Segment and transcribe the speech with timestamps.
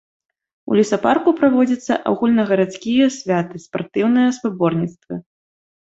[0.71, 5.15] У лесапарку праводзяцца агульнагарадскія святы, спартыўныя спаборніцтвы.